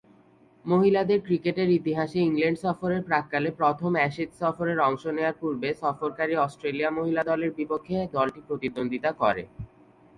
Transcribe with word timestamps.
মহিলাদের 0.65 1.19
ক্রিকেটের 1.23 1.69
ইতিহাসে 1.79 2.19
ইংল্যান্ড 2.21 2.57
সফরের 2.59 3.01
প্রাক্কালে 3.03 3.49
প্রথম 3.51 3.91
অ্যাশেজ 3.95 4.29
সফরের 4.39 4.79
অংশ 4.79 5.03
নেয়ার 5.07 5.35
পূর্বে 5.41 5.69
সফরকারী 5.81 6.33
অস্ট্রেলিয়া 6.37 6.89
মহিলা 6.97 7.21
দলের 7.23 7.51
বিপক্ষে 7.57 7.97
দলটি 8.13 8.39
প্রতিদ্বন্দ্বিতা 8.47 9.11
করে। 9.21 9.43